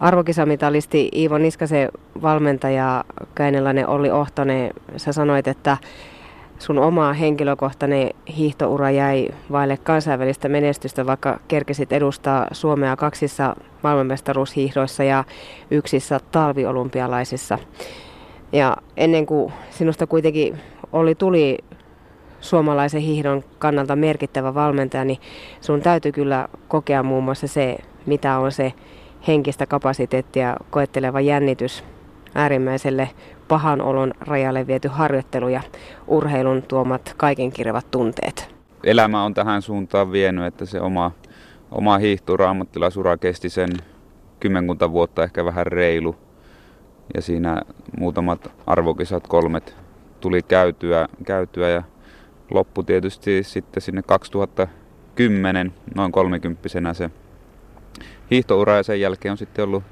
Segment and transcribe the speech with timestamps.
[0.00, 1.88] arvokisamitalisti Iivo Niskasen
[2.22, 3.04] valmentaja
[3.34, 5.76] Käinelainen Olli Ohtonen, sä sanoit, että
[6.58, 15.24] sun oma henkilökohtainen hiihtoura jäi vaille kansainvälistä menestystä, vaikka kerkesit edustaa Suomea kaksissa maailmanmestaruushiihdoissa ja
[15.70, 17.58] yksissä talviolympialaisissa.
[18.52, 20.60] Ja ennen kuin sinusta kuitenkin
[20.92, 21.58] oli tuli
[22.40, 25.18] suomalaisen hiihdon kannalta merkittävä valmentaja, niin
[25.60, 28.72] sun täytyy kyllä kokea muun muassa se, mitä on se
[29.26, 31.84] henkistä kapasiteettia koetteleva jännitys
[32.34, 33.10] äärimmäiselle
[33.48, 35.60] pahan olon rajalle viety harjoittelu ja
[36.06, 38.54] urheilun tuomat kaikenkirjavat tunteet.
[38.84, 41.12] Elämä on tähän suuntaan vienyt, että se oma,
[41.70, 43.70] oma hiihtura, ammattilaisura kesti sen
[44.40, 46.16] kymmenkunta vuotta, ehkä vähän reilu.
[47.14, 47.62] Ja siinä
[47.98, 49.76] muutamat arvokisat, kolmet,
[50.20, 51.82] tuli käytyä, käytyä ja
[52.50, 57.10] loppu tietysti sitten sinne 2010, noin kolmikymppisenä se
[58.30, 59.84] hiihtoura ja sen jälkeen on sitten ollut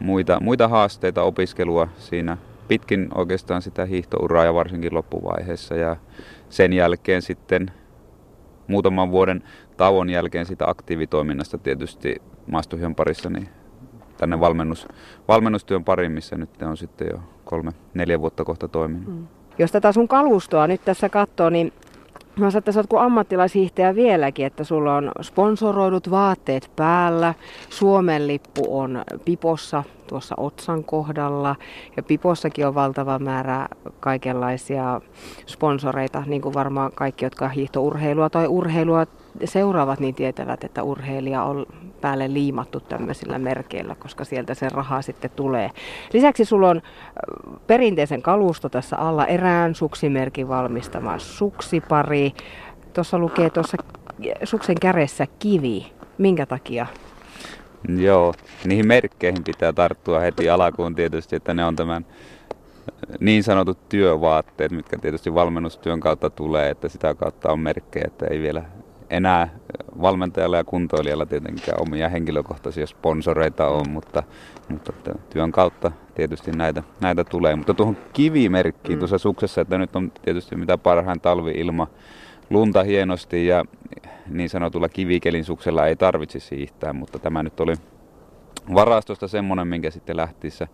[0.00, 2.36] muita, muita haasteita opiskelua siinä
[2.68, 5.74] pitkin oikeastaan sitä hiihtouraa ja varsinkin loppuvaiheessa.
[5.74, 5.96] Ja
[6.48, 7.70] sen jälkeen sitten
[8.66, 9.42] muutaman vuoden
[9.76, 13.48] tauon jälkeen sitä aktiivitoiminnasta tietysti maastohyön parissa niin
[14.16, 14.88] tänne valmennus,
[15.28, 19.08] valmennustyön pariin, missä nyt on sitten jo kolme, neljä vuotta kohta toiminut.
[19.08, 19.26] Mm.
[19.58, 21.72] Jos tätä sun kalustoa nyt tässä katsoo, niin
[22.36, 27.34] Mä sanoin, että sä oot kuin ammattilaishiihtäjä vieläkin, että sulla on sponsoroidut vaatteet päällä,
[27.70, 31.56] Suomen lippu on pipossa tuossa otsan kohdalla.
[31.96, 33.68] Ja pipossakin on valtava määrä
[34.00, 35.00] kaikenlaisia
[35.46, 39.06] sponsoreita, niin kuin varmaan kaikki, jotka hiihtourheilua tai urheilua
[39.44, 41.66] seuraavat, niin tietävät, että urheilija on
[42.04, 45.70] päälle liimattu tämmöisillä merkeillä, koska sieltä se raha sitten tulee.
[46.12, 46.82] Lisäksi sulla on
[47.66, 52.32] perinteisen kalusto tässä alla erään suksimerkin valmistama suksipari.
[52.92, 53.76] Tuossa lukee tuossa
[54.44, 55.92] suksen kädessä kivi.
[56.18, 56.86] Minkä takia?
[57.96, 62.06] Joo, niihin merkkeihin pitää tarttua heti alakuun tietysti, että ne on tämän
[63.20, 68.42] niin sanotut työvaatteet, mitkä tietysti valmennustyön kautta tulee, että sitä kautta on merkkejä, että ei
[68.42, 68.62] vielä
[69.14, 69.48] enää
[70.02, 74.22] valmentajalla ja kuntoilijalla tietenkään omia henkilökohtaisia sponsoreita on, mutta,
[74.68, 74.92] mutta
[75.30, 77.56] työn kautta tietysti näitä, näitä tulee.
[77.56, 78.98] Mutta tuohon kivimerkkiin mm.
[78.98, 81.86] tuossa suksessa, että nyt on tietysti mitä parhain talvi-ilma,
[82.50, 83.64] lunta hienosti ja
[84.28, 87.74] niin sanotulla kivikelin suksella ei tarvitsisi siihtää, mutta tämä nyt oli
[88.74, 90.68] varastosta semmoinen, minkä sitten lähtiessä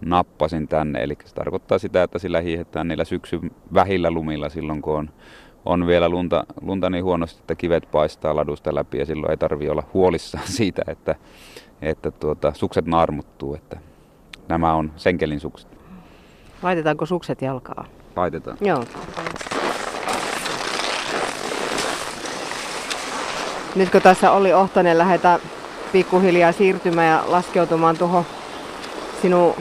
[0.00, 1.02] nappasin tänne.
[1.02, 5.10] Eli se tarkoittaa sitä, että sillä hiihetään niillä syksyn vähillä lumilla silloin, kun on
[5.66, 9.68] on vielä lunta, lunta niin huonosti, että kivet paistaa ladusta läpi ja silloin ei tarvi
[9.68, 11.14] olla huolissaan siitä, että,
[11.82, 13.54] että tuota, sukset naarmuttuu.
[13.54, 13.78] Että
[14.48, 15.68] nämä on senkelin sukset.
[16.62, 17.84] Laitetaanko sukset jalkaa?
[18.16, 18.56] Laitetaan.
[18.60, 18.84] Joo.
[23.74, 25.38] Nyt kun tässä oli Ohtonen lähetä
[25.92, 28.24] pikkuhiljaa siirtymään ja laskeutumaan tuohon
[29.22, 29.54] sinun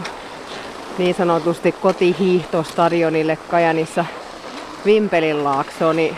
[0.98, 4.06] niin sanotusti kotihiihtostadionille Kajanissa–
[4.86, 6.18] Vimpelin laakso, niin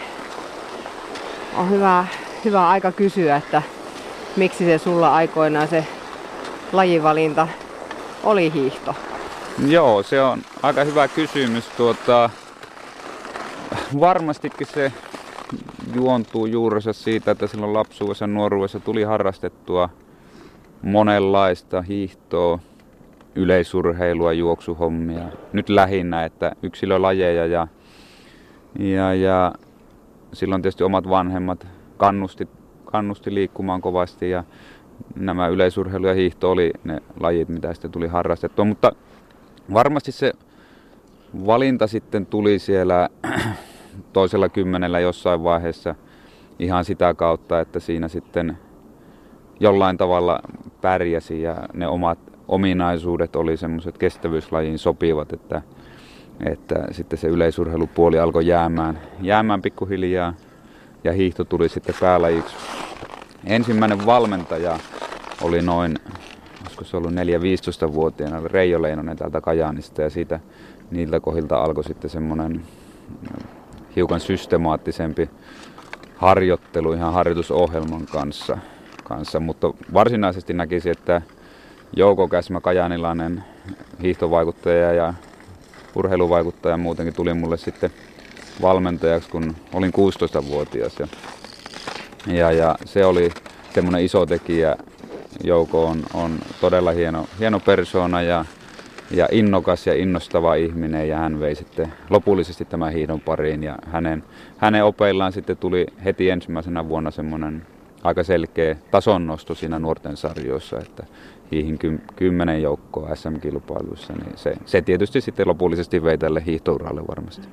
[1.57, 2.05] on hyvä,
[2.45, 3.61] hyvä aika kysyä, että
[4.35, 5.87] miksi se sulla aikoinaan se
[6.71, 7.47] lajivalinta
[8.23, 8.95] oli hiihto?
[9.67, 11.67] Joo, se on aika hyvä kysymys.
[11.77, 12.29] Tuota,
[13.99, 14.91] varmastikin se
[15.95, 19.89] juontuu juurensa siitä, että silloin lapsuudessa nuoruudessa tuli harrastettua
[20.81, 22.59] monenlaista hiihtoa,
[23.35, 25.23] yleisurheilua, juoksuhommia.
[25.53, 27.67] Nyt lähinnä, että yksilölajeja ja
[28.79, 29.53] ja, ja
[30.33, 32.47] silloin tietysti omat vanhemmat kannusti,
[32.85, 34.43] kannusti liikkumaan kovasti ja
[35.15, 38.65] nämä yleisurheilu ja hiihto oli ne lajit, mitä sitten tuli harrastettua.
[38.65, 38.91] Mutta
[39.73, 40.33] varmasti se
[41.45, 43.09] valinta sitten tuli siellä
[44.13, 45.95] toisella kymmenellä jossain vaiheessa
[46.59, 48.57] ihan sitä kautta, että siinä sitten
[49.59, 50.39] jollain tavalla
[50.81, 55.61] pärjäsi ja ne omat ominaisuudet oli semmoiset kestävyyslajiin sopivat, että
[56.45, 60.33] että sitten se yleisurheilupuoli alkoi jäämään, jäämään pikkuhiljaa
[61.03, 62.55] ja hiihto tuli sitten päälajiksi.
[63.45, 64.79] Ensimmäinen valmentaja
[65.41, 65.95] oli noin,
[66.61, 70.39] olisiko se ollut 4-15-vuotiaana, oli Reijo Leinonen täältä Kajaanista ja siitä
[70.91, 72.61] niiltä kohdilta alkoi sitten semmoinen
[73.95, 75.29] hiukan systemaattisempi
[76.15, 78.57] harjoittelu ihan harjoitusohjelman kanssa,
[79.03, 79.39] kanssa.
[79.39, 81.21] mutta varsinaisesti näkisin, että
[81.95, 83.43] Jouko Käsmä Kajanilainen
[84.01, 85.13] hiihtovaikuttaja ja
[85.95, 87.91] urheiluvaikuttaja muutenkin tuli mulle sitten
[88.61, 90.99] valmentajaksi, kun olin 16-vuotias.
[90.99, 91.07] Ja,
[92.27, 93.31] ja, ja se oli
[93.73, 94.75] semmoinen iso tekijä.
[95.43, 98.45] Jouko on, on todella hieno, hieno persona ja,
[99.11, 104.23] ja innokas ja innostava ihminen ja hän vei sitten lopullisesti tämän hiidon pariin ja hänen,
[104.57, 107.67] hänen opeillaan sitten tuli heti ensimmäisenä vuonna semmoinen
[108.05, 111.03] aika selkeä tasonnosto siinä nuorten sarjoissa, että
[111.51, 117.47] hiihin ky- kymmenen joukkoa SM-kilpailuissa, niin se, se tietysti sitten lopullisesti vei tälle hiihtouralle varmasti.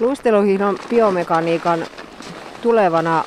[0.00, 1.80] Luisteluhiihdon biomekaniikan
[2.62, 3.24] tulevana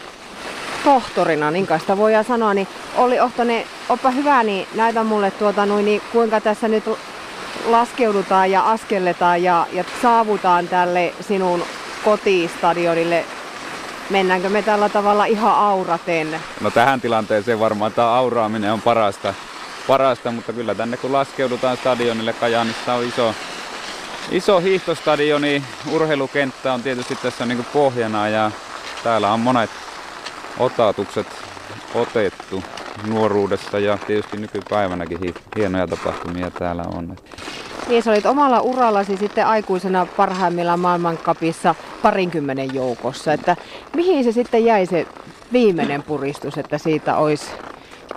[0.83, 2.67] tohtorina, niin kai sitä voidaan sanoa, niin
[2.97, 6.83] oli Ohtonen, oppa hyvä, niin näytä mulle tuota, noin, niin kuinka tässä nyt
[7.65, 11.63] laskeudutaan ja askelletaan ja, ja saavutaan tälle sinun
[12.05, 13.25] kotistadionille.
[14.09, 16.39] Mennäänkö me tällä tavalla ihan auraten?
[16.61, 19.33] No tähän tilanteeseen varmaan tämä auraaminen on parasta,
[19.87, 23.35] parasta mutta kyllä tänne kun laskeudutaan stadionille Kajaanissa on iso,
[24.31, 28.51] iso hiihtostadioni, urheilukenttä on tietysti tässä niin pohjana ja
[29.03, 29.69] täällä on monet
[30.59, 31.27] otatukset
[31.95, 32.63] otettu
[33.07, 37.17] nuoruudessa ja tietysti nykypäivänäkin hienoja tapahtumia täällä on.
[37.87, 43.33] Niin, sä olit omalla urallasi sitten aikuisena parhaimmillaan maailmankapissa parinkymmenen joukossa.
[43.33, 43.55] Että
[43.95, 45.07] mihin se sitten jäi se
[45.53, 47.45] viimeinen puristus, että siitä olisi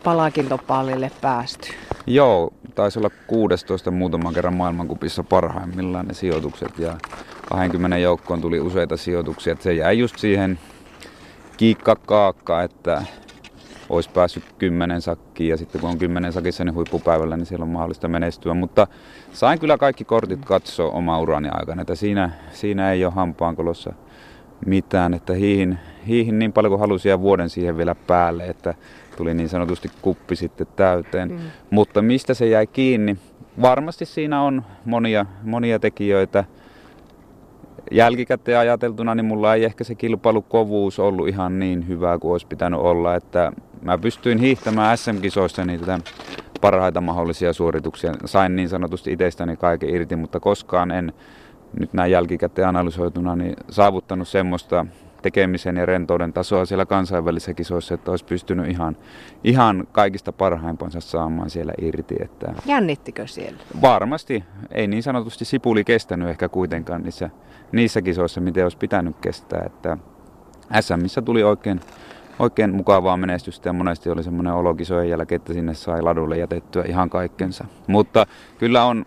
[0.05, 1.69] palakintopallille päästy?
[2.07, 6.97] Joo, taisi olla 16 muutaman kerran maailmankupissa parhaimmillaan ne sijoitukset ja
[7.49, 9.53] 20 joukkoon tuli useita sijoituksia.
[9.53, 10.59] Että se jäi just siihen
[11.57, 13.03] kiikka kaakka, että
[13.89, 17.69] olisi päässyt kymmenen sakkiin ja sitten kun on kymmenen sakissa niin huippupäivällä, niin siellä on
[17.69, 18.55] mahdollista menestyä.
[18.55, 18.87] Mutta
[19.33, 23.93] sain kyllä kaikki kortit katsoa oma urani aikana, että siinä, siinä ei ole hampaankolossa
[24.67, 28.75] mitään, että hiihin, hiihin niin paljon kuin halusin ja vuoden siihen vielä päälle, että
[29.17, 31.31] tuli niin sanotusti kuppi sitten täyteen.
[31.31, 31.39] Mm.
[31.71, 33.17] Mutta mistä se jäi kiinni?
[33.63, 36.45] Varmasti siinä on monia, monia tekijöitä
[37.91, 42.81] jälkikäteen ajateltuna, niin mulla ei ehkä se kilpailukovuus ollut ihan niin hyvä kuin olisi pitänyt
[42.81, 43.53] olla, että
[43.83, 46.01] mä pystyin hiihtämään SM-kisoissa niitä
[46.61, 48.13] parhaita mahdollisia suorituksia.
[48.25, 51.13] Sain niin sanotusti itsestäni kaiken irti, mutta koskaan en
[51.79, 54.87] nyt näin jälkikäteen analysoituna niin saavuttanut semmoista
[55.23, 58.97] tekemisen ja rentouden tasoa siellä kansainvälisissä kisoissa, että olisi pystynyt ihan,
[59.45, 62.17] ihan kaikista parhaimpansa saamaan siellä irti.
[62.21, 63.59] Että Jännittikö siellä?
[63.83, 64.45] Varmasti.
[64.71, 67.31] Ei niin sanotusti sipuli kestänyt ehkä kuitenkaan niissä,
[67.73, 69.63] niissä kisoissa, miten olisi pitänyt kestää.
[69.67, 69.99] Että
[70.81, 71.81] SMissä tuli oikein,
[72.39, 76.85] oikein mukavaa menestystä ja monesti oli semmoinen olo kisojen jälkeen, että sinne sai ladulle jätettyä
[76.89, 77.65] ihan kaikkensa.
[77.87, 78.27] Mutta
[78.59, 79.05] kyllä on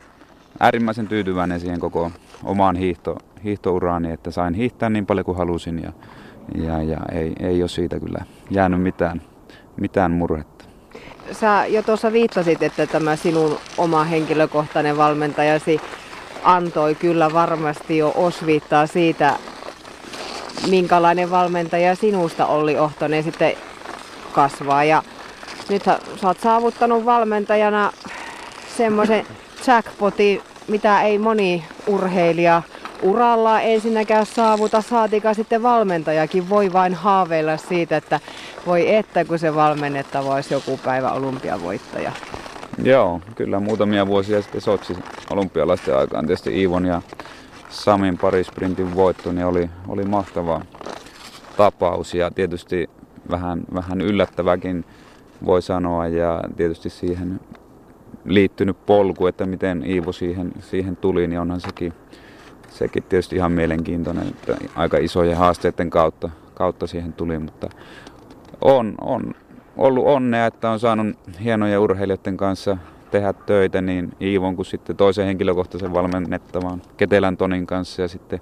[0.59, 2.11] äärimmäisen tyytyväinen siihen koko
[2.43, 5.93] omaan hiihto, hiihtouraani, että sain hiihtää niin paljon kuin halusin ja,
[6.65, 9.21] ja, ja ei, ei ole siitä kyllä jäänyt mitään,
[9.77, 10.65] mitään murhetta.
[11.31, 15.81] Sä jo tuossa viittasit, että tämä sinun oma henkilökohtainen valmentajasi
[16.43, 19.33] antoi kyllä varmasti jo osviittaa siitä,
[20.69, 23.53] minkälainen valmentaja sinusta Olli Ohtonen sitten
[24.33, 24.83] kasvaa.
[24.83, 25.03] Ja
[25.69, 27.91] nyt sä, sä oot saavuttanut valmentajana
[28.77, 29.25] semmoisen
[29.67, 32.61] jackpotin, mitä ei moni urheilija
[33.01, 33.61] uralla.
[33.61, 38.19] Ensinnäkään saavuta, saatika sitten valmentajakin voi vain haaveilla siitä, että
[38.65, 42.11] voi että kun se valmennettava olisi joku päivä olympiavoittaja.
[42.83, 44.97] Joo, kyllä muutamia vuosia sitten Sotsi
[45.29, 46.25] olympialaisten aikaan.
[46.25, 47.01] Tietysti Iivon ja
[47.69, 50.61] Samin parisprintin voitto niin oli, oli mahtava
[51.57, 52.13] tapaus.
[52.13, 52.89] Ja tietysti
[53.31, 54.85] vähän, vähän yllättäväkin
[55.45, 57.39] voi sanoa ja tietysti siihen
[58.25, 61.93] liittynyt polku, että miten Iivo siihen, siihen tuli, niin onhan sekin,
[62.71, 67.69] sekin tietysti ihan mielenkiintoinen, että aika isojen haasteiden kautta, kautta siihen tuli, mutta
[68.61, 69.33] on, on
[69.77, 71.07] ollut onnea, että on saanut
[71.43, 72.77] hienojen urheilijoiden kanssa
[73.11, 78.39] tehdä töitä niin Iivon kuin sitten toisen henkilökohtaisen valmennettavan Ketelän Tonin kanssa ja sitten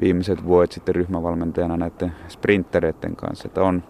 [0.00, 3.48] viimeiset vuodet sitten ryhmävalmentajana näiden sprintereiden kanssa.
[3.48, 3.82] Että on,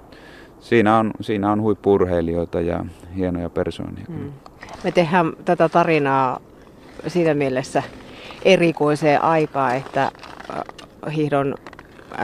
[0.61, 2.85] siinä on, siinä on huippurheilijoita ja
[3.16, 4.04] hienoja persoonia.
[4.08, 4.32] Mm.
[4.85, 6.40] Me tehdään tätä tarinaa
[7.06, 7.82] siinä mielessä
[8.46, 11.54] erikoiseen aikaa, että äh, hiihdon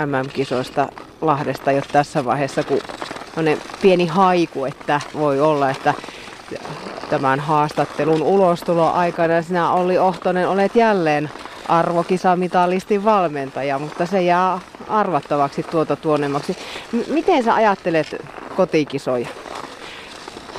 [0.07, 0.88] MM-kisoista
[1.21, 2.81] Lahdesta jo tässä vaiheessa, kun
[3.37, 3.45] on
[3.83, 5.95] pieni haiku, että voi olla, että
[7.11, 11.31] tämän haastattelun ulostulo aikana sinä Olli Ohtonen olet jälleen
[11.69, 16.57] arvokisamitalistin valmentaja, mutta se jää arvattavaksi tuota tuonemmaksi.
[16.93, 18.17] M- miten sä ajattelet
[18.57, 19.29] kotikisoja?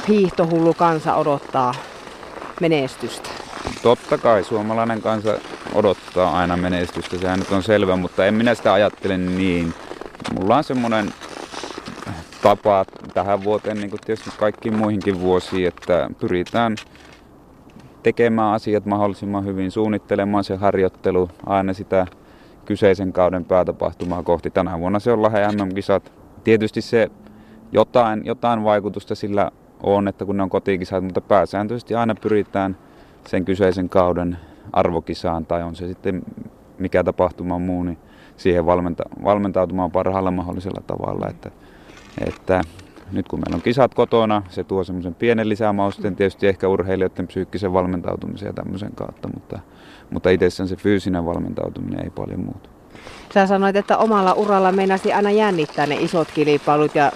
[0.08, 1.74] Hiihtohullu kansa odottaa
[2.60, 3.43] menestystä.
[3.84, 5.38] Totta kai suomalainen kansa
[5.74, 9.74] odottaa aina menestystä, sehän nyt on selvä, mutta en minä sitä ajattele niin.
[10.34, 11.14] Mulla on semmoinen
[12.42, 16.76] tapa tähän vuoteen, niin kuin tietysti kaikkiin muihinkin vuosiin, että pyritään
[18.04, 22.08] tekemään asiat mahdollisimman hyvin, suunnittelemaan se harjoittelu aina sitä
[22.66, 24.50] kyseisen kauden päätapahtumaa kohti.
[24.50, 26.12] Tänä vuonna se on Lahden MM-kisat.
[26.44, 27.12] Tietysti se
[27.72, 29.52] jotain, jotain vaikutusta sillä
[29.84, 32.78] on, että kun ne on kotikisat, mutta pääsääntöisesti aina pyritään
[33.28, 34.38] sen kyseisen kauden
[34.74, 36.22] arvokisaan tai on se sitten
[36.78, 37.98] mikä tapahtuma muu, niin
[38.38, 41.28] siihen valmenta, valmentautumaan parhaalla mahdollisella tavalla.
[41.30, 41.52] Että,
[42.28, 42.62] että
[43.12, 47.74] nyt kun meillä on kisat kotona, se tuo semmoisen pienen lisämausteen tietysti ehkä urheilijoiden psyykkisen
[47.74, 49.60] valmentautumisen ja tämmöisen kautta, mutta,
[50.10, 52.70] mutta itsessään se fyysinen valmentautuminen ei paljon muutu.
[53.34, 57.12] Sä sanoit, että omalla uralla meinasi aina jännittää ne isot kilpailut ja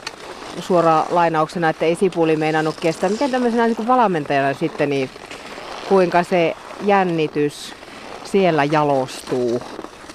[0.59, 3.09] suora lainauksena, että ei sipuli meinannut kestää.
[3.09, 5.09] Miten tämmöisenä niin valmentajana sitten, niin
[5.89, 7.75] kuinka se jännitys
[8.23, 9.61] siellä jalostuu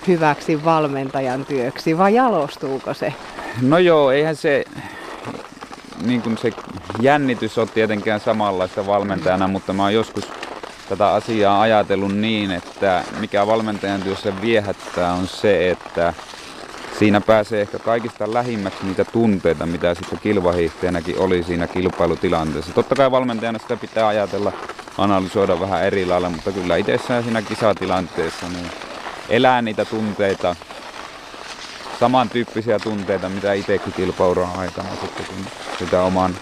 [0.06, 3.14] hyväksi valmentajan työksi vai jalostuuko se?
[3.62, 4.64] No joo, eihän se,
[6.04, 6.52] niin kuin se
[7.00, 10.24] jännitys on tietenkään samanlaista valmentajana, mutta mä oon joskus
[10.88, 16.14] tätä asiaa ajatellut niin, että mikä valmentajan työssä viehättää on se, että
[16.98, 22.72] siinä pääsee ehkä kaikista lähimmäksi niitä tunteita, mitä sitten kilvahiihteenäkin oli siinä kilpailutilanteessa.
[22.72, 24.52] Totta kai valmentajana sitä pitää ajatella,
[24.98, 28.70] analysoida vähän eri lailla, mutta kyllä itsessään siinä kisatilanteessa niin
[29.28, 30.56] elää niitä tunteita,
[32.00, 35.36] samantyyppisiä tunteita, mitä itsekin kilpauran aikana sitten, kun
[35.78, 36.34] sitä oman,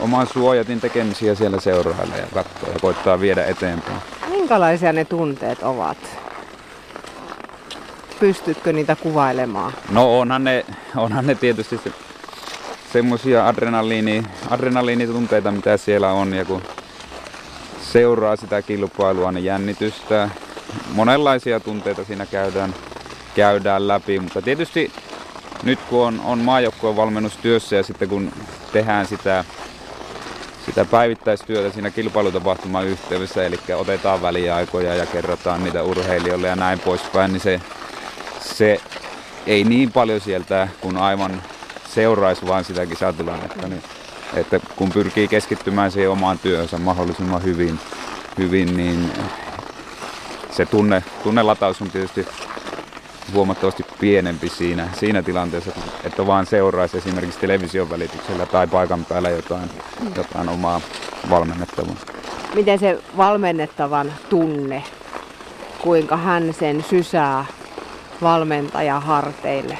[0.00, 3.98] oman suojatin tekemisiä siellä seurailee ja katsoo ja koittaa viedä eteenpäin.
[4.30, 5.98] Minkälaisia ne tunteet ovat?
[8.20, 9.72] Pystytkö niitä kuvailemaan?
[9.90, 10.64] No onhan ne,
[10.96, 11.92] onhan ne tietysti se,
[12.92, 16.34] semmoisia adrenaliini, adrenaliinitunteita, mitä siellä on.
[16.34, 16.62] Ja kun
[17.92, 20.30] seuraa sitä kilpailua, niin jännitystä,
[20.92, 22.74] monenlaisia tunteita siinä käydään,
[23.34, 24.20] käydään läpi.
[24.20, 24.92] Mutta tietysti
[25.62, 28.32] nyt kun on, on maajoukkueen valmennustyössä ja sitten kun
[28.72, 29.44] tehdään sitä,
[30.66, 37.32] sitä päivittäistyötä siinä kilpailutapahtuman yhteydessä, eli otetaan väliaikoja ja kerrotaan niitä urheilijoille ja näin poispäin,
[37.32, 37.60] niin se
[38.60, 38.80] se
[39.46, 41.42] ei niin paljon sieltä, kun aivan
[41.88, 43.68] seuraisi vaan sitä kisatilannetta.
[43.68, 43.82] Niin,
[44.34, 47.78] että kun pyrkii keskittymään siihen omaan työhönsä mahdollisimman hyvin,
[48.38, 49.12] hyvin niin
[50.50, 52.26] se tunne, tunnelataus on tietysti
[53.34, 55.70] huomattavasti pienempi siinä, siinä tilanteessa,
[56.04, 59.70] että vaan seuraisi esimerkiksi television välityksellä tai paikan päällä jotain,
[60.16, 60.80] jotain omaa
[61.30, 61.94] valmennettavaa.
[62.54, 64.84] Miten se valmennettavan tunne,
[65.78, 67.44] kuinka hän sen sysää
[68.22, 69.78] valmentaja harteille?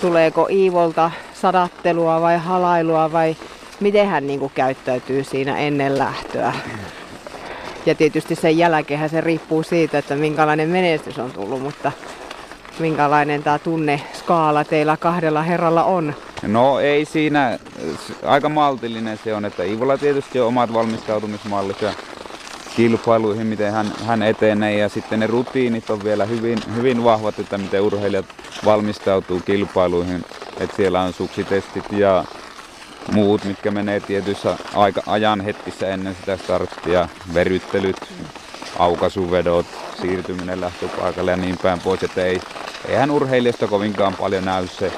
[0.00, 3.36] Tuleeko Iivolta sadattelua vai halailua vai
[3.80, 6.52] miten hän niin kuin käyttäytyy siinä ennen lähtöä?
[7.86, 11.92] Ja tietysti sen jälkeen se riippuu siitä, että minkälainen menestys on tullut, mutta
[12.78, 16.14] minkälainen tämä tunneskaala teillä kahdella herralla on?
[16.42, 17.58] No ei siinä,
[18.24, 21.92] aika maltillinen se on, että Iivolla tietysti on omat valmistautumismallit ja
[22.76, 27.58] kilpailuihin, miten hän, hän etenee ja sitten ne rutiinit on vielä hyvin, hyvin vahvat, että
[27.58, 28.26] miten urheilijat
[28.64, 30.24] valmistautuu kilpailuihin.
[30.60, 32.24] Että siellä on suksitestit ja
[33.12, 37.96] muut, mitkä menee tietyissä aika ajan hetkissä ennen sitä starttia, veryttelyt,
[38.78, 39.66] aukasuvedot,
[40.00, 42.40] siirtyminen lähtöpaikalle ja niin päin pois, että ei,
[42.88, 44.92] eihän urheilijasta kovinkaan paljon näy se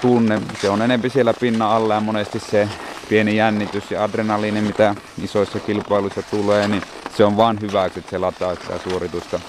[0.00, 0.40] tunne.
[0.60, 2.68] Se on enempi siellä pinnan alla ja monesti se
[3.08, 6.82] pieni jännitys ja adrenaliini, mitä isoissa kilpailuissa tulee, niin
[7.16, 9.40] se on vaan hyväksi, että se lataa sitä suoritusta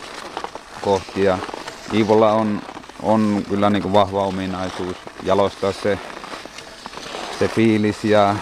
[0.81, 1.23] kohti.
[1.23, 1.37] Ja
[1.93, 2.61] Iivolla on,
[3.03, 5.99] on kyllä niin kuin vahva ominaisuus jalostaa se,
[7.39, 8.35] se fiilis ja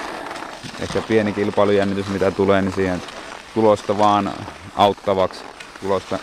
[0.79, 3.01] ehkä pieni kilpailujännitys, mitä tulee, niin siihen
[3.53, 4.33] tulosta vaan
[4.75, 5.39] auttavaksi,
[5.81, 6.19] tulosta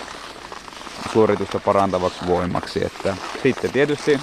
[1.13, 2.87] suoritusta parantavaksi voimaksi.
[2.87, 4.21] Että sitten tietysti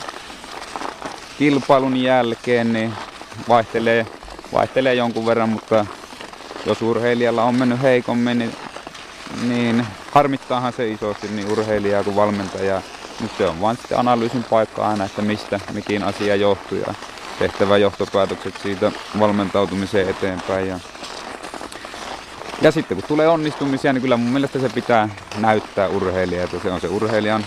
[1.38, 2.94] kilpailun jälkeen niin
[3.50, 4.06] vaihtelee
[4.54, 5.86] vaihtelee jonkun verran, mutta
[6.66, 8.54] jos urheilijalla on mennyt heikommin, niin,
[9.42, 12.82] niin harmittaahan se isosti niin urheilijaa kuin valmentajaa.
[13.20, 16.94] Mutta se on vain sitten analyysin paikka aina, että mistä mikin asia johtuu ja
[17.40, 20.68] tehtävä johtopäätökset siitä valmentautumiseen eteenpäin.
[20.68, 20.80] Ja,
[22.62, 26.72] ja sitten kun tulee onnistumisia, niin kyllä mun mielestä se pitää näyttää urheilija, että se
[26.72, 27.46] on se urheilijan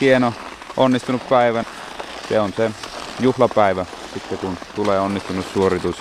[0.00, 0.34] hieno
[0.76, 1.64] onnistunut päivä.
[2.28, 2.70] Se on se
[3.20, 5.96] juhlapäivä sitten kun tulee onnistunut suoritus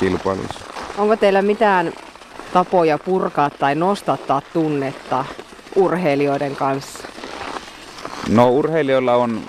[0.00, 0.60] kilpailuissa.
[0.98, 1.92] Onko teillä mitään
[2.52, 5.24] tapoja purkaa tai nostattaa tunnetta
[5.76, 7.08] urheilijoiden kanssa?
[8.28, 9.42] No urheilijoilla on,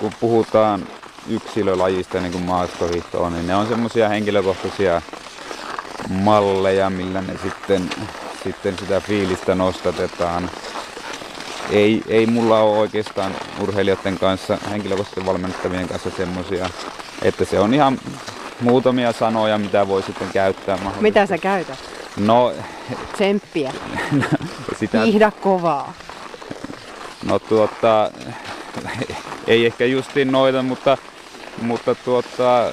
[0.00, 0.86] kun puhutaan
[1.28, 5.02] yksilölajista niin kuin maastohiihto on, niin ne on semmoisia henkilökohtaisia
[6.08, 7.90] malleja, millä ne sitten,
[8.44, 10.50] sitten sitä fiilistä nostatetaan.
[11.70, 16.70] Ei, ei mulla ole oikeastaan urheilijoiden kanssa, henkilökohtaisesti valmennettavien kanssa semmoisia,
[17.22, 17.98] että se on ihan
[18.60, 20.78] muutamia sanoja, mitä voi sitten käyttää.
[21.00, 21.78] Mitä sä käytät?
[22.16, 22.52] No...
[23.12, 23.72] Tsemppiä.
[24.80, 25.00] sitä...
[25.02, 25.92] Hiihda kovaa.
[27.24, 28.10] No tuota,
[29.46, 30.98] ei ehkä justiin noita, mutta,
[31.62, 32.72] mutta tuota,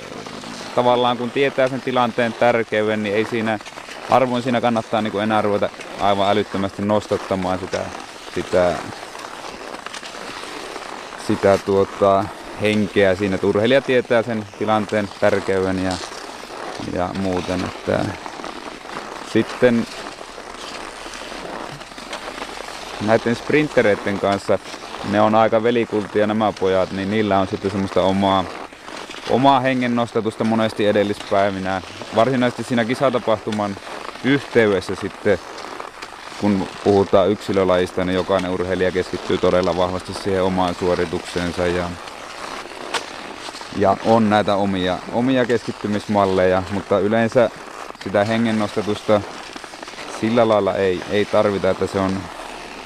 [0.75, 3.59] tavallaan kun tietää sen tilanteen tärkeyden, niin ei siinä,
[4.09, 7.85] harvoin siinä kannattaa niin kuin enää ruveta aivan älyttömästi nostattamaan sitä,
[8.35, 8.75] sitä,
[11.27, 12.25] sitä tuota,
[12.61, 15.91] henkeä siinä, että urheilija tietää sen tilanteen tärkeyden ja,
[16.93, 17.65] ja muuten.
[17.65, 18.05] Että
[19.33, 19.87] sitten
[23.05, 24.59] näiden sprintereiden kanssa,
[25.09, 28.43] ne on aika velikultia nämä pojat, niin niillä on sitten semmoista omaa,
[29.29, 31.81] omaa hengen nostatusta monesti edellispäivinä.
[32.15, 33.75] Varsinaisesti siinä kisatapahtuman
[34.23, 35.39] yhteydessä sitten,
[36.41, 41.89] kun puhutaan yksilölajista, niin jokainen urheilija keskittyy todella vahvasti siihen omaan suoritukseensa ja,
[43.77, 47.49] ja on näitä omia, omia keskittymismalleja, mutta yleensä
[48.03, 49.21] sitä hengen nostatusta
[50.21, 52.17] sillä lailla ei, ei tarvita, että se on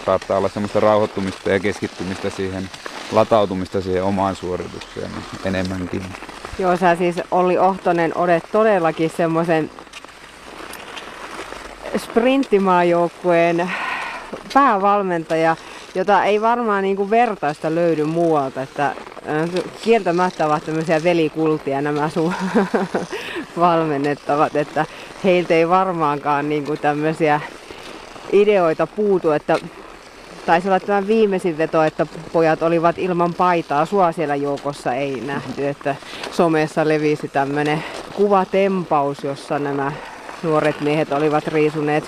[0.05, 2.69] saattaa olla semmoista rauhoittumista ja keskittymistä siihen,
[3.11, 5.11] latautumista siihen omaan suoritukseen
[5.45, 6.03] enemmänkin.
[6.59, 9.69] Joo, sä siis Olli Ohtonen olet todellakin semmoisen
[11.97, 13.71] sprinttimaajoukkueen
[14.53, 15.55] päävalmentaja,
[15.95, 18.61] jota ei varmaan niin kuin vertaista löydy muualta.
[18.61, 18.95] Että äh,
[19.81, 22.33] kieltämättä ovat tämmöisiä velikultia nämä sun
[23.59, 24.85] valmennettavat, että
[25.23, 27.41] heiltä ei varmaankaan niin kuin tämmöisiä
[28.31, 29.57] ideoita puutu, että
[30.45, 33.85] taisi olla tämä viimeisin veto, että pojat olivat ilman paitaa.
[33.85, 35.95] Sua siellä joukossa ei nähty, että
[36.31, 37.83] somessa levisi tämmöinen
[38.13, 39.91] kuvatempaus, jossa nämä
[40.43, 42.03] nuoret miehet olivat riisuneet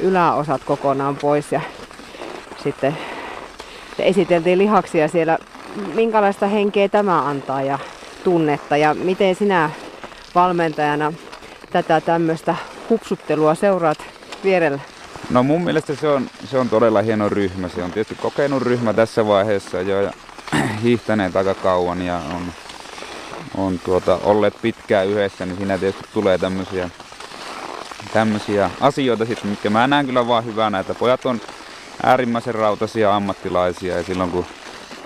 [0.00, 1.60] yläosat kokonaan pois ja
[2.62, 2.98] sitten
[3.98, 5.38] esiteltiin lihaksia siellä.
[5.94, 7.78] Minkälaista henkeä tämä antaa ja
[8.24, 9.70] tunnetta ja miten sinä
[10.34, 11.12] valmentajana
[11.70, 12.56] tätä tämmöistä
[12.90, 13.98] hupsuttelua seuraat
[14.44, 14.91] vierellä?
[15.32, 17.68] No mun mielestä se on, se on todella hieno ryhmä.
[17.68, 20.12] Se on tietysti kokenut ryhmä tässä vaiheessa jo ja
[20.82, 22.52] hiihtäneet aika kauan ja on,
[23.56, 26.90] on tuota, olleet pitkään yhdessä, niin siinä tietysti tulee tämmöisiä
[28.12, 31.40] tämmöisiä asioita, sit, mitkä mä näen kyllä vaan hyvänä, että pojat on
[32.02, 34.46] äärimmäisen rautaisia ammattilaisia ja silloin kun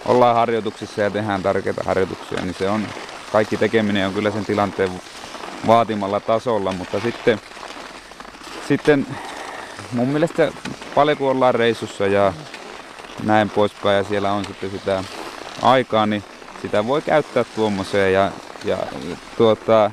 [0.04, 2.87] ollaan harjoituksissa ja tehdään tärkeitä harjoituksia, niin se on,
[3.33, 4.90] kaikki tekeminen on kyllä sen tilanteen
[5.66, 7.40] vaatimalla tasolla, mutta sitten,
[8.68, 9.06] sitten
[9.93, 10.52] mun mielestä
[10.95, 12.33] paljon kun ollaan reissussa ja
[13.22, 15.05] näin poispäin ja siellä on sitten sitä
[15.62, 16.25] aikaa, niin
[16.62, 18.33] sitä voi käyttää tuommoiseen ja,
[18.64, 18.79] ja
[19.37, 19.90] tuota,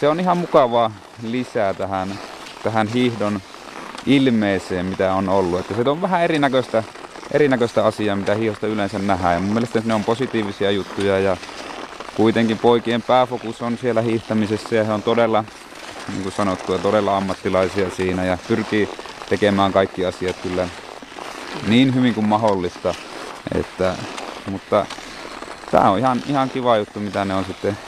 [0.00, 0.90] se on ihan mukavaa
[1.22, 2.18] lisää tähän,
[2.62, 3.40] tähän hiihdon
[4.06, 5.60] ilmeeseen, mitä on ollut.
[5.60, 6.84] Että se on vähän erinäköistä,
[7.32, 9.34] erinäköistä asiaa, mitä hiihdosta yleensä nähdään.
[9.34, 11.36] Ja mun mielestä ne on positiivisia juttuja ja
[12.16, 15.44] kuitenkin poikien pääfokus on siellä hiihtämisessä ja he on todella
[16.08, 18.88] niin kuin sanottu, todella ammattilaisia siinä ja pyrkii
[19.28, 20.68] tekemään kaikki asiat kyllä
[21.68, 22.94] niin hyvin kuin mahdollista.
[23.54, 23.94] Että,
[24.50, 24.86] mutta
[25.70, 27.78] tämä on ihan, ihan kiva juttu, mitä ne on sitten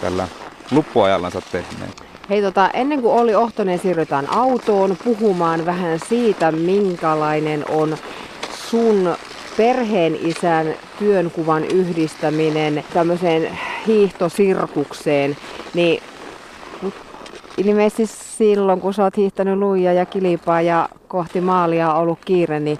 [0.00, 0.28] tällä
[0.70, 2.02] luppuajallansa tehneet.
[2.30, 7.96] Hei tota, ennen kuin oli Ohtonen siirrytään autoon puhumaan vähän siitä, minkälainen on
[8.70, 9.16] sun
[9.56, 15.36] perheen isän työnkuvan yhdistäminen tämmöiseen hiihtosirkukseen,
[15.74, 16.02] niin
[17.58, 22.78] ilmeisesti silloin, kun sä oot hiihtänyt luija ja kilipaa ja kohti maalia ollut kiire, niin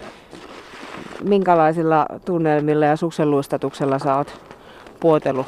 [1.25, 4.41] minkälaisilla tunnelmilla ja suksenluistatuksella sä oot
[5.01, 5.47] puotellut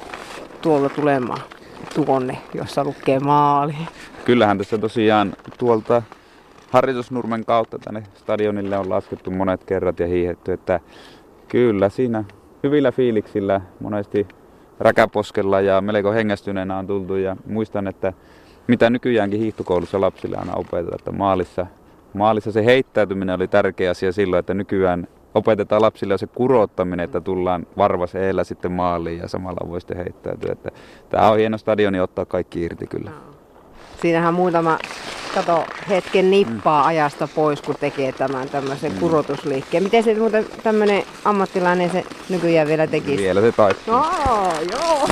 [0.63, 1.41] tuolla tulemaan
[1.95, 3.75] tuonne, jossa lukee maali?
[4.25, 6.03] Kyllähän tässä tosiaan tuolta
[6.71, 10.81] harjoitusnurmen kautta tänne stadionille on laskettu monet kerrat ja hiihetty, että
[11.49, 12.25] kyllä siinä
[12.63, 14.27] hyvillä fiiliksillä monesti
[14.81, 18.13] räkäposkella ja melko hengästyneenä on tultu ja muistan, että
[18.67, 21.67] mitä nykyäänkin hiihtokoulussa lapsille aina opetetaan, että maalissa,
[22.15, 27.67] maalissa se heittäytyminen oli tärkeä asia silloin, että nykyään opetetaan lapsille se kurottaminen, että tullaan
[27.77, 30.53] varvas eellä sitten maaliin ja samalla voi sitten heittäytyä.
[30.53, 30.71] Että
[31.09, 33.11] tämä on hieno stadioni ottaa kaikki irti kyllä.
[34.03, 34.79] Siinähän muutama
[35.35, 36.89] kato, hetken nippaa mm.
[36.89, 38.99] ajasta pois, kun tekee tämän tämmöisen mm.
[38.99, 39.83] kurotusliikkeen.
[39.83, 43.23] Miten se muuten tämmöinen ammattilainen se nykyään vielä tekisi?
[43.23, 43.95] Vielä se taipuu.
[43.95, 44.05] No,
[44.73, 45.09] joo.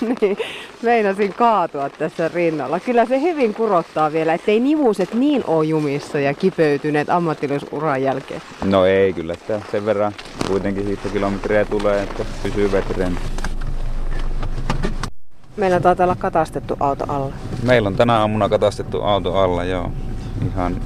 [0.20, 0.36] niin,
[0.82, 2.80] meinasin kaatua tässä rinnalla.
[2.80, 8.42] Kyllä se hyvin kurottaa vielä, ettei nivuset niin ole jumissa ja kipeytyneet ammattilaisuran jälkeen.
[8.64, 10.12] No ei, kyllä sitä sen verran
[10.46, 13.18] kuitenkin hiihtokilometrejä tulee, että pysyy vetren.
[15.56, 17.32] Meillä taitaa olla katastettu auto alla.
[17.62, 19.92] Meillä on tänä aamuna katastettu auto alla, joo.
[20.46, 20.76] Ihan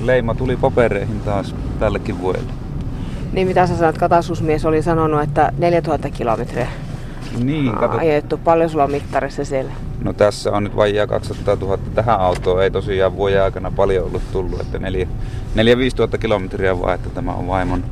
[0.00, 2.52] leima tuli papereihin taas tällekin vuodelle.
[3.32, 6.68] Niin mitä sä sanot, katasusmies oli sanonut, että 4000 kilometriä
[7.44, 7.98] niin, kato.
[7.98, 8.38] ajettu.
[8.38, 9.72] Paljon sulla on mittarissa siellä?
[10.02, 11.78] No tässä on nyt vajaa 200 000.
[11.94, 14.82] Tähän autoon ei tosiaan vuoden aikana paljon ollut tullut, että 4-5
[15.96, 17.84] tuhatta kilometriä vaan, että tämä on vaimon,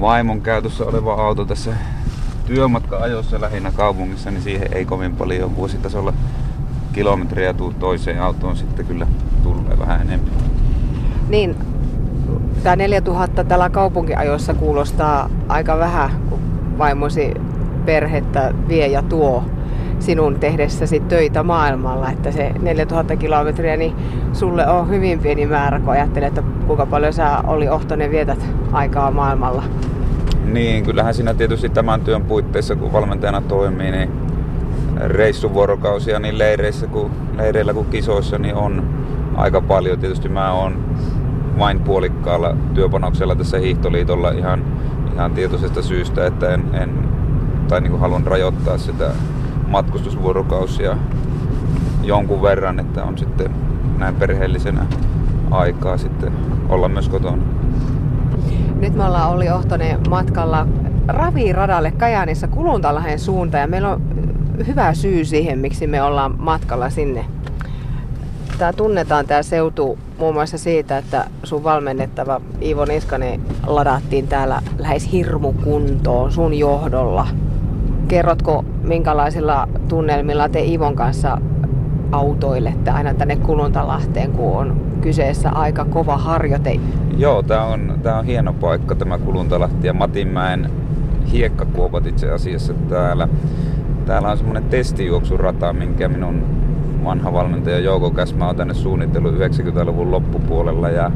[0.00, 1.70] vaimon käytössä oleva auto tässä
[2.48, 6.12] työmatka-ajossa lähinnä kaupungissa, niin siihen ei kovin paljon vuositasolla
[6.92, 9.06] kilometriä tuu toiseen autoon sitten kyllä
[9.42, 10.32] tulee vähän enemmän.
[11.28, 11.56] Niin,
[12.62, 16.38] tämä 4000 tällä kaupunkiajossa kuulostaa aika vähän, kun
[16.78, 17.34] vaimosi
[17.84, 19.44] perhettä vie ja tuo
[19.98, 23.94] sinun tehdessäsi töitä maailmalla, että se 4000 kilometriä, niin
[24.32, 29.10] sulle on hyvin pieni määrä, kun ajattelet, että kuinka paljon sä oli Ohtonen vietät aikaa
[29.10, 29.62] maailmalla.
[30.52, 34.10] Niin, kyllähän siinä tietysti tämän työn puitteissa, kun valmentajana toimii, niin
[34.96, 38.88] reissuvuorokausia niin leireissä kuin, leireillä kuin kisoissa niin on
[39.36, 39.98] aika paljon.
[39.98, 40.84] Tietysti mä oon
[41.58, 44.64] vain puolikkaalla työpanoksella tässä hiihtoliitolla ihan,
[45.14, 46.90] ihan tietoisesta syystä, että en, en
[47.68, 49.10] tai niin kuin haluan rajoittaa sitä
[49.66, 50.96] matkustusvuorokausia
[52.02, 53.50] jonkun verran, että on sitten
[53.98, 54.86] näin perheellisenä
[55.50, 56.32] aikaa sitten
[56.68, 57.42] olla myös kotona.
[58.80, 60.66] Nyt me ollaan Olli Ohtonen matkalla
[61.08, 64.02] raviradalle Kajaanissa Kuluntalahden suuntaan ja meillä on
[64.66, 67.24] hyvä syy siihen, miksi me ollaan matkalla sinne.
[68.58, 75.12] Tämä tunnetaan tämä seutu muun muassa siitä, että sun valmennettava Iivo Niskanen ladattiin täällä lähes
[75.12, 77.26] hirmukuntoon sun johdolla.
[78.08, 81.38] Kerrotko, minkälaisilla tunnelmilla te Ivon kanssa
[82.12, 86.80] autoilette aina tänne Kuluntalahteen, kun on kyseessä aika kova harjoite?
[87.16, 90.70] Joo, tämä on, tää on hieno paikka tämä Kuluntalahti ja Matinmäen
[91.32, 93.28] hiekkakuopat itse asiassa täällä.
[94.06, 96.42] Täällä on semmoinen testijuoksurata, minkä minun
[97.04, 101.10] vanha valmentaja Jouko Käsmä on tänne suunnitellut 90-luvun loppupuolella ja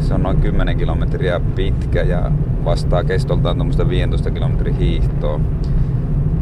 [0.00, 2.30] se on noin 10 kilometriä pitkä ja
[2.64, 5.40] vastaa kestoltaan tuommoista 15 kilometrin hiihtoa.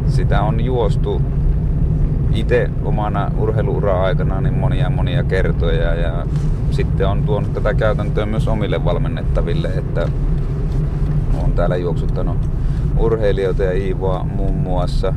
[0.07, 1.21] Sitä on juostu
[2.33, 6.25] itse omana urheiluura aikana niin monia monia kertoja ja
[6.71, 10.07] sitten on tuonut tätä käytäntöä myös omille valmennettaville, että
[11.43, 12.49] on täällä juoksuttanut
[12.97, 15.13] urheilijoita ja Iivoa muun muassa.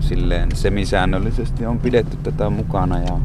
[0.00, 3.18] Silleen semisäännöllisesti on pidetty tätä mukana ja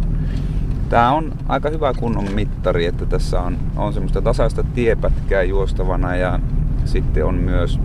[0.90, 6.40] Tää on aika hyvä kunnon mittari, että tässä on, on semmoista tasaista tiepätkää juostavana ja
[6.86, 7.80] sitten on myös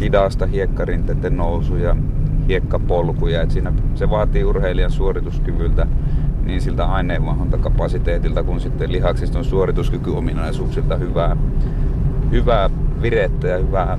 [0.00, 1.96] hidasta hiekkarinteiden nousuja,
[2.48, 3.42] hiekkapolkuja.
[3.42, 5.86] Et siinä se vaatii urheilijan suorituskyvyltä
[6.44, 11.36] niin siltä aineenvaihduntakapasiteetilta kuin sitten lihaksiston suorituskykyominaisuuksilta hyvää,
[12.30, 12.70] hyvää
[13.02, 13.98] virettä ja hyvää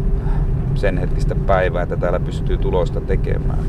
[0.76, 3.60] sen hetkistä päivää, että täällä pystyy tulosta tekemään.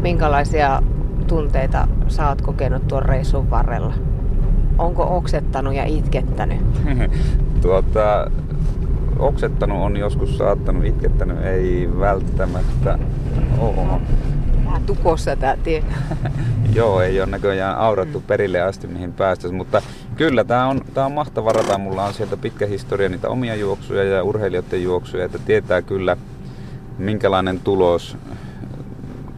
[0.00, 0.82] Minkälaisia
[1.26, 3.94] tunteita sä oot kokenut tuon reissun varrella?
[4.78, 6.58] Onko oksettanut ja itkettänyt?
[7.62, 8.30] tuota,
[9.22, 12.98] oksettanut on joskus saattanut, itkettänyt ei välttämättä
[13.58, 14.00] ole.
[14.64, 15.84] Vähän tukossa tää tie.
[16.74, 18.24] Joo, ei ole näköjään aurattu mm.
[18.26, 19.82] perille asti mihin päästäisiin, mutta
[20.16, 21.78] kyllä tämä on, tää on mahtava rata.
[21.78, 26.16] Mulla on sieltä pitkä historia niitä omia juoksuja ja urheilijoiden juoksuja, että tietää kyllä
[26.98, 28.16] minkälainen tulos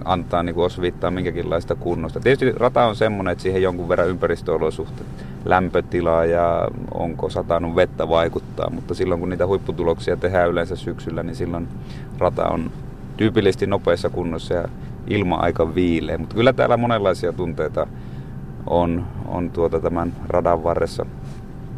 [0.05, 2.21] antaa niin osviittaa minkäkinlaista kunnosta.
[2.21, 5.09] Tietysti rata on semmoinen, että siihen jonkun verran ympäristöolosuhteet,
[5.45, 11.37] lämpötila ja onko satanut vettä vaikuttaa, mutta silloin kun niitä huipputuloksia tehdään yleensä syksyllä, niin
[11.37, 11.69] silloin
[12.19, 12.71] rata on
[13.17, 14.69] tyypillisesti nopeassa kunnossa ja
[15.07, 16.19] ilma aika viileä.
[16.19, 17.87] Mutta kyllä täällä monenlaisia tunteita
[18.67, 21.07] on, on tuota tämän radan varressa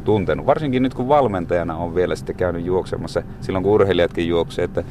[0.05, 0.47] tuntenut.
[0.47, 4.85] Varsinkin nyt kun valmentajana on vielä sitten käynyt juoksemassa, silloin kun urheilijatkin juoksee, että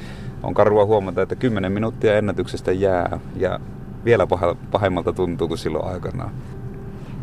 [0.43, 3.59] on karua huomata, että 10 minuuttia ennätyksestä jää ja
[4.05, 4.27] vielä
[4.71, 6.31] pahemmalta tuntuu kuin silloin aikanaan.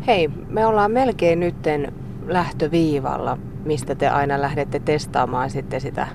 [0.07, 1.93] Hei, me ollaan melkein nytten
[2.27, 6.07] lähtöviivalla, mistä te aina lähdette testaamaan sitten sitä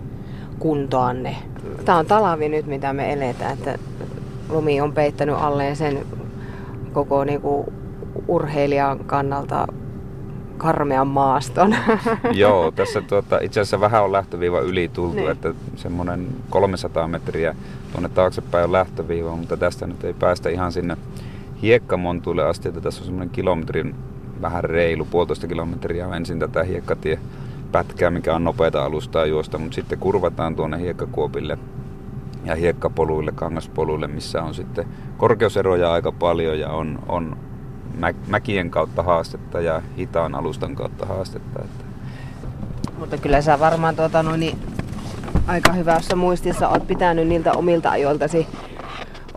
[0.58, 1.36] kuntoanne.
[1.84, 3.78] Tämä on talavi nyt, mitä me eletään, että
[4.48, 6.06] lumi on peittänyt alleen sen
[6.92, 7.72] koko niinku
[8.28, 9.66] urheilijan kannalta
[10.58, 11.74] karmean maaston.
[12.32, 15.30] Joo, tässä tuota, itse asiassa vähän on lähtöviiva yli tultu, niin.
[15.30, 17.54] että semmoinen 300 metriä
[17.92, 20.96] tuonne taaksepäin on lähtöviiva, mutta tästä nyt ei päästä ihan sinne
[21.62, 23.94] hiekkamontuille asti, että tässä on semmoinen kilometrin
[24.42, 27.18] vähän reilu, puolitoista kilometriä on ensin tätä hiekkatie
[27.72, 31.58] pätkää, mikä on nopeita alustaa juosta, mutta sitten kurvataan tuonne hiekkakuopille
[32.44, 37.36] ja hiekkapoluille, kangaspoluille, missä on sitten korkeuseroja aika paljon ja on, on
[38.28, 41.62] mäkien kautta haastetta ja hitaan alustan kautta haastetta.
[41.64, 41.84] Että.
[42.98, 44.58] Mutta kyllä sä varmaan tuota, no, niin,
[45.46, 48.46] aika hyvässä muistissa oot pitänyt niiltä omilta ajoiltasi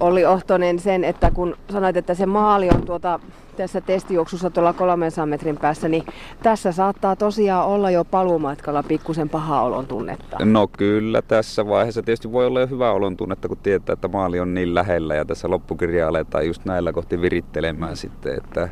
[0.01, 3.19] Olli Ohtonen sen, että kun sanoit, että se maali on tuota,
[3.57, 6.03] tässä testijuoksussa tuolla 300 metrin päässä, niin
[6.43, 10.37] tässä saattaa tosiaan olla jo paluumatkalla pikkusen paha olon tunnetta.
[10.45, 14.39] No kyllä, tässä vaiheessa tietysti voi olla jo hyvä olon tunnetta, kun tietää, että maali
[14.39, 18.69] on niin lähellä ja tässä loppukirja aletaan just näillä kohti virittelemään sitten, että,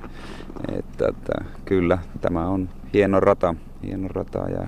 [0.77, 1.33] että, että
[1.65, 4.67] kyllä tämä on hieno rata, hieno rata ja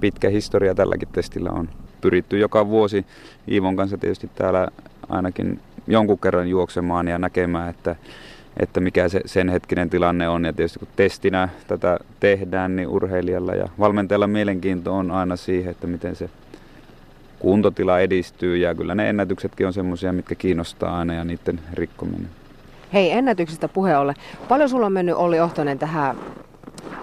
[0.00, 1.68] pitkä historia tälläkin testillä on
[2.00, 3.06] pyritty joka vuosi
[3.50, 4.68] Iivon kanssa tietysti täällä
[5.10, 7.96] ainakin jonkun kerran juoksemaan ja näkemään, että,
[8.56, 10.44] että mikä se sen hetkinen tilanne on.
[10.44, 15.86] Ja tietysti kun testinä tätä tehdään, niin urheilijalla ja valmentajalla mielenkiinto on aina siihen, että
[15.86, 16.30] miten se
[17.38, 18.56] kuntotila edistyy.
[18.56, 22.28] Ja kyllä ne ennätyksetkin on semmoisia, mitkä kiinnostaa aina ja niiden rikkominen.
[22.92, 24.14] Hei, ennätyksistä puhe ole.
[24.48, 26.16] Paljon sulla on mennyt Olli Ohtonen tähän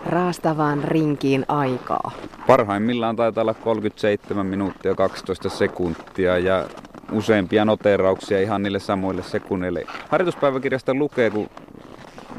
[0.06, 2.12] raastavaan rinkiin aikaa?
[2.48, 6.66] Parhaimmillaan taitaa olla 37 minuuttia 12 sekuntia ja
[7.12, 9.84] useampia noterauksia ihan niille samoille sekunneille.
[10.10, 11.50] Harjoituspäiväkirjasta lukee, kun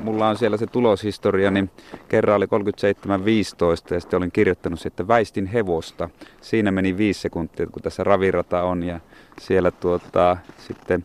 [0.02, 1.70] mulla on siellä se tuloshistoria, niin
[2.08, 6.10] kerran oli 37.15 ja sitten olin kirjoittanut, että väistin hevosta.
[6.40, 9.00] Siinä meni viisi sekuntia, kun tässä ravirata on ja
[9.40, 11.02] siellä tuota, sitten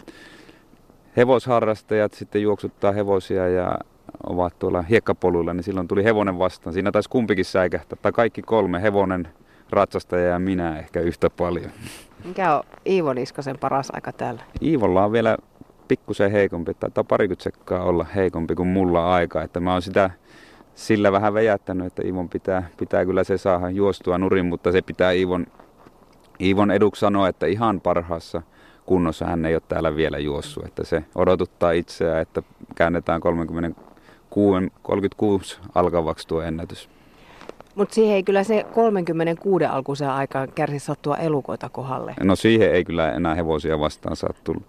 [1.17, 3.77] hevosharrastajat sitten juoksuttaa hevosia ja
[4.23, 6.73] ovat tuolla hiekkapoluilla, niin silloin tuli hevonen vastaan.
[6.73, 9.27] Siinä taisi kumpikin säikähtää, tai kaikki kolme, hevonen,
[9.73, 11.71] ratsastaja ja minä ehkä yhtä paljon.
[12.25, 14.41] Mikä on Iivo Niskasen paras aika täällä?
[14.61, 15.37] Iivolla on vielä
[15.87, 19.41] pikkusen heikompi, tai parikymmentä sekkaa olla heikompi kuin mulla aika.
[19.41, 20.09] Että mä oon sitä
[20.75, 25.11] sillä vähän vejättänyt, että Iivon pitää, pitää kyllä se saada juostua nurin, mutta se pitää
[25.11, 25.47] Iivon,
[26.41, 28.41] Iivon eduksi sanoa, että ihan parhaassa
[28.85, 30.65] kunnossa hän ei ole täällä vielä juossut.
[30.65, 32.43] Että se odotuttaa itseään, että
[32.75, 36.89] käännetään 36, 36 alkavaksi tuo ennätys.
[37.75, 42.13] Mutta siihen ei kyllä se 36 alkuisen aikaan kärsi sattua elukoita kohdalle.
[42.23, 44.61] No siihen ei kyllä enää hevosia vastaan saa tulla.